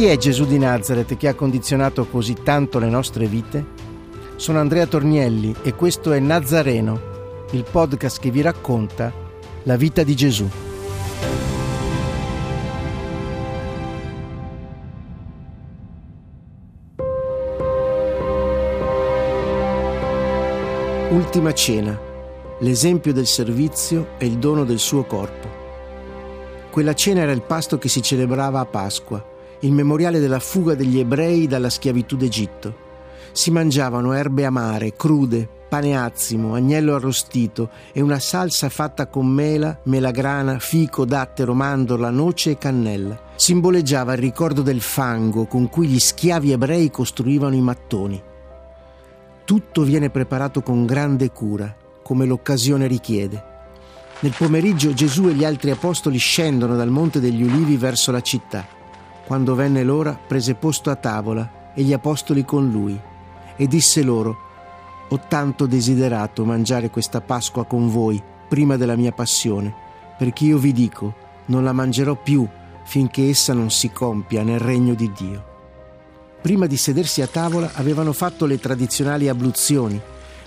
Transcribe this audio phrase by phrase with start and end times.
[0.00, 3.62] Chi è Gesù di Nazareth che ha condizionato così tanto le nostre vite?
[4.36, 9.12] Sono Andrea Tornielli e questo è Nazareno, il podcast che vi racconta
[9.64, 10.48] la vita di Gesù.
[21.10, 22.00] Ultima cena,
[22.60, 25.46] l'esempio del servizio e il dono del suo corpo.
[26.70, 29.29] Quella cena era il pasto che si celebrava a Pasqua,
[29.60, 32.88] il memoriale della fuga degli ebrei dalla schiavitù d'Egitto.
[33.32, 39.78] Si mangiavano erbe amare, crude, pane azzimo, agnello arrostito e una salsa fatta con mela,
[39.84, 43.18] melagrana, fico, dattero, mandorla, noce e cannella.
[43.36, 48.20] Simboleggiava il ricordo del fango con cui gli schiavi ebrei costruivano i mattoni.
[49.44, 53.44] Tutto viene preparato con grande cura, come l'occasione richiede.
[54.20, 58.78] Nel pomeriggio Gesù e gli altri apostoli scendono dal Monte degli Ulivi verso la città.
[59.30, 63.00] Quando venne l'ora, prese posto a tavola e gli apostoli con lui
[63.54, 64.36] e disse loro,
[65.08, 69.72] ho tanto desiderato mangiare questa Pasqua con voi prima della mia passione,
[70.18, 71.14] perché io vi dico,
[71.44, 72.44] non la mangerò più
[72.82, 75.44] finché essa non si compia nel regno di Dio.
[76.42, 80.00] Prima di sedersi a tavola avevano fatto le tradizionali abluzioni,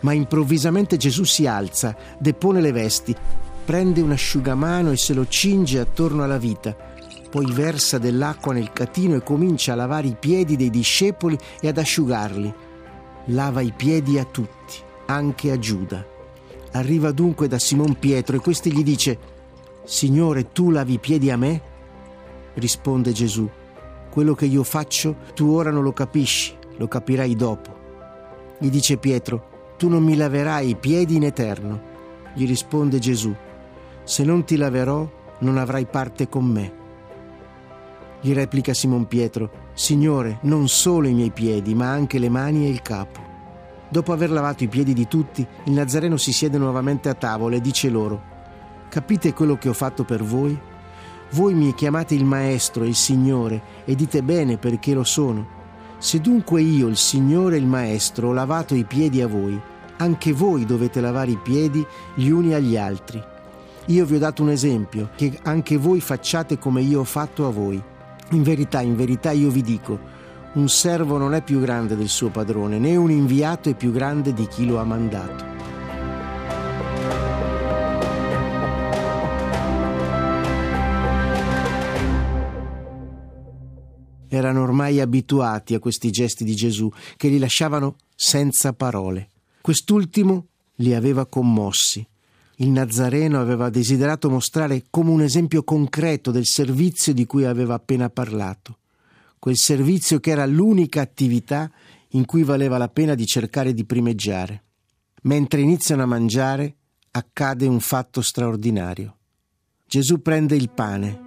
[0.00, 3.14] ma improvvisamente Gesù si alza, depone le vesti,
[3.62, 6.74] prende un asciugamano e se lo cinge attorno alla vita,
[7.30, 11.78] poi versa dell'acqua nel catino e comincia a lavare i piedi dei discepoli e ad
[11.78, 12.54] asciugarli
[13.26, 14.76] lava i piedi a tutti,
[15.06, 16.04] anche a Giuda.
[16.72, 19.18] Arriva dunque da Simon Pietro e questi gli dice,
[19.84, 21.60] Signore, tu lavi i piedi a me?
[22.54, 23.48] Risponde Gesù,
[24.10, 27.78] quello che io faccio tu ora non lo capisci, lo capirai dopo.
[28.58, 31.88] Gli dice Pietro, tu non mi laverai i piedi in eterno.
[32.34, 33.34] Gli risponde Gesù,
[34.04, 35.08] se non ti laverò
[35.40, 36.79] non avrai parte con me.
[38.22, 42.68] Gli replica Simon Pietro, Signore, non solo i miei piedi, ma anche le mani e
[42.68, 43.20] il capo.
[43.88, 47.60] Dopo aver lavato i piedi di tutti, il Nazareno si siede nuovamente a tavola e
[47.60, 48.22] dice loro,
[48.90, 50.58] Capite quello che ho fatto per voi?
[51.30, 55.58] Voi mi chiamate il Maestro e il Signore e dite bene perché lo sono.
[55.98, 59.58] Se dunque io, il Signore e il Maestro, ho lavato i piedi a voi,
[59.98, 63.22] anche voi dovete lavare i piedi gli uni agli altri.
[63.86, 67.50] Io vi ho dato un esempio, che anche voi facciate come io ho fatto a
[67.50, 67.80] voi.
[68.32, 69.98] In verità, in verità io vi dico,
[70.52, 74.32] un servo non è più grande del suo padrone, né un inviato è più grande
[74.32, 75.48] di chi lo ha mandato.
[84.28, 89.30] Erano ormai abituati a questi gesti di Gesù che li lasciavano senza parole.
[89.60, 92.06] Quest'ultimo li aveva commossi
[92.60, 98.10] il Nazareno aveva desiderato mostrare come un esempio concreto del servizio di cui aveva appena
[98.10, 98.78] parlato,
[99.38, 101.70] quel servizio che era l'unica attività
[102.10, 104.64] in cui valeva la pena di cercare di primeggiare.
[105.22, 106.76] Mentre iniziano a mangiare,
[107.12, 109.16] accade un fatto straordinario.
[109.86, 111.20] Gesù prende il pane,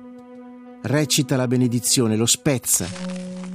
[0.84, 2.88] recita la benedizione, lo spezza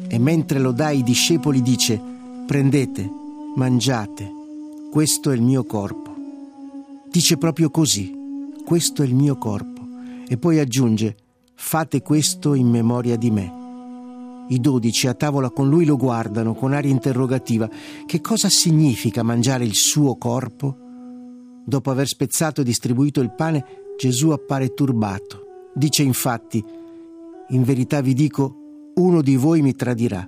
[0.08, 2.00] e mentre lo dà ai discepoli dice
[2.46, 3.08] prendete,
[3.54, 4.30] mangiate,
[4.90, 6.07] questo è il mio corpo.
[7.18, 8.14] Dice proprio così,
[8.64, 9.82] questo è il mio corpo,
[10.28, 11.16] e poi aggiunge,
[11.52, 14.46] fate questo in memoria di me.
[14.50, 17.68] I dodici a tavola con lui lo guardano con aria interrogativa.
[18.06, 20.76] Che cosa significa mangiare il suo corpo?
[21.66, 23.64] Dopo aver spezzato e distribuito il pane,
[23.98, 25.70] Gesù appare turbato.
[25.74, 26.64] Dice infatti,
[27.48, 30.24] in verità vi dico, uno di voi mi tradirà.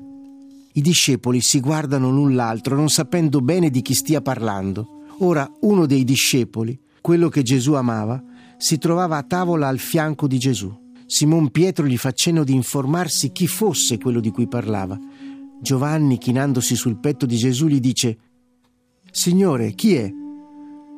[0.73, 4.99] I discepoli si guardano l'un l'altro, non sapendo bene di chi stia parlando.
[5.23, 8.23] Ora uno dei discepoli, quello che Gesù amava,
[8.57, 10.75] si trovava a tavola al fianco di Gesù.
[11.05, 14.99] Simon Pietro gli fa cenno di informarsi chi fosse quello di cui parlava.
[15.61, 18.19] Giovanni, chinandosi sul petto di Gesù, gli dice
[19.11, 20.11] Signore, chi è?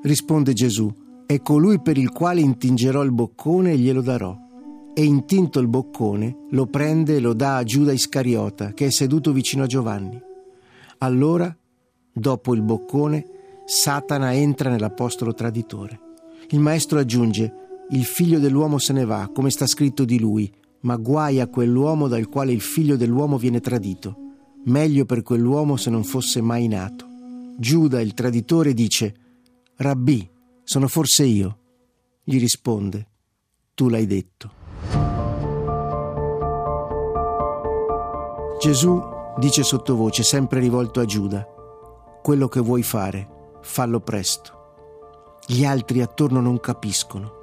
[0.02, 0.92] Risponde Gesù,
[1.26, 4.38] è colui per il quale intingerò il boccone e glielo darò.
[4.94, 9.32] E intinto il boccone, lo prende e lo dà a Giuda Iscariota, che è seduto
[9.32, 10.20] vicino a Giovanni.
[10.98, 11.56] Allora,
[12.12, 13.24] dopo il boccone,
[13.64, 16.00] Satana entra nell'apostolo traditore.
[16.50, 17.52] Il maestro aggiunge,
[17.90, 22.08] il figlio dell'uomo se ne va, come sta scritto di lui, ma guai a quell'uomo
[22.08, 24.16] dal quale il figlio dell'uomo viene tradito.
[24.64, 27.06] Meglio per quell'uomo se non fosse mai nato.
[27.56, 29.14] Giuda, il traditore, dice,
[29.76, 30.28] Rabbì,
[30.64, 31.58] sono forse io?
[32.24, 33.06] Gli risponde,
[33.74, 34.50] tu l'hai detto.
[38.60, 39.02] Gesù
[39.38, 41.44] dice sottovoce, sempre rivolto a Giuda,
[42.22, 43.31] quello che vuoi fare,
[43.62, 44.60] fallo presto.
[45.46, 47.40] Gli altri attorno non capiscono.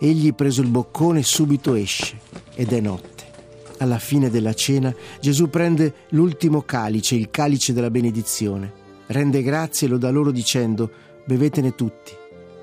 [0.00, 2.18] Egli preso il boccone subito esce
[2.54, 3.30] ed è notte.
[3.78, 8.72] Alla fine della cena Gesù prende l'ultimo calice, il calice della benedizione,
[9.06, 10.90] rende grazie e lo dà loro dicendo
[11.24, 12.12] bevetene tutti,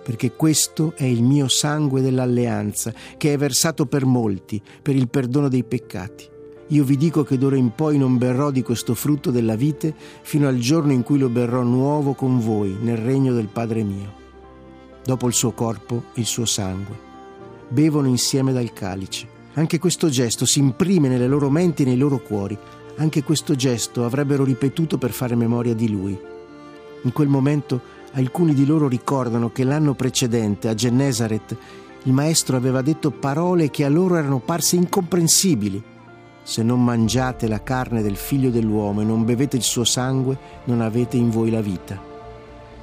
[0.04, 5.48] perché questo è il mio sangue dell'alleanza, che è versato per molti, per il perdono
[5.48, 6.38] dei peccati.
[6.72, 10.48] Io vi dico che d'ora in poi non berrò di questo frutto della vite fino
[10.48, 14.14] al giorno in cui lo berrò nuovo con voi nel regno del Padre mio.
[15.04, 17.08] Dopo il suo corpo, il suo sangue.
[17.70, 19.28] Bevono insieme dal calice.
[19.54, 22.56] Anche questo gesto si imprime nelle loro menti e nei loro cuori.
[22.98, 26.16] Anche questo gesto avrebbero ripetuto per fare memoria di lui.
[27.02, 27.82] In quel momento
[28.12, 31.58] alcuni di loro ricordano che l'anno precedente a Gennesaret
[32.04, 35.89] il maestro aveva detto parole che a loro erano parse incomprensibili
[36.50, 40.82] se non mangiate la carne del figlio dell'uomo e non bevete il suo sangue, non
[40.82, 42.02] avete in voi la vita.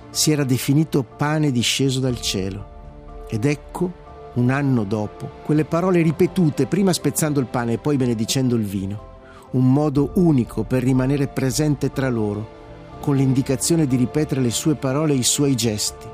[0.08, 3.24] Si era definito pane disceso dal cielo.
[3.28, 3.92] Ed ecco,
[4.34, 9.14] un anno dopo, quelle parole ripetute, prima spezzando il pane e poi benedicendo il vino.
[9.50, 12.48] Un modo unico per rimanere presente tra loro,
[13.00, 16.06] con l'indicazione di ripetere le sue parole e i suoi gesti,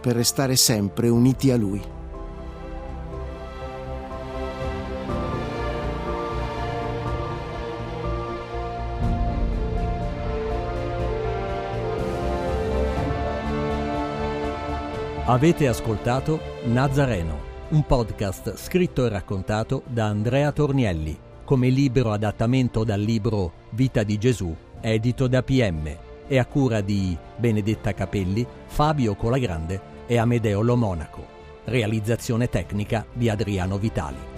[0.00, 1.80] per restare sempre uniti a lui.
[15.30, 17.38] Avete ascoltato Nazareno,
[17.68, 24.16] un podcast scritto e raccontato da Andrea Tornielli, come libero adattamento dal libro Vita di
[24.16, 25.86] Gesù, edito da PM,
[26.26, 31.26] e a cura di Benedetta Capelli, Fabio Colagrande e Amedeo Lo Monaco.
[31.64, 34.37] Realizzazione tecnica di Adriano Vitali.